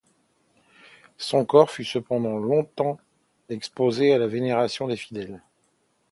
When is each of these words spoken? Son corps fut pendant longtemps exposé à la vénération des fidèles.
Son 1.19 1.45
corps 1.45 1.69
fut 1.69 1.85
pendant 2.01 2.39
longtemps 2.39 2.97
exposé 3.49 4.13
à 4.13 4.17
la 4.17 4.25
vénération 4.25 4.87
des 4.87 4.97
fidèles. 4.97 5.43